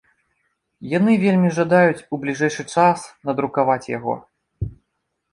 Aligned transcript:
Яны 0.93 1.11
вельмі 1.25 1.49
жадаюць 1.57 2.05
у 2.15 2.19
бліжэйшы 2.23 2.65
час 2.77 2.99
надрукаваць 3.29 3.91
яго. 3.97 4.15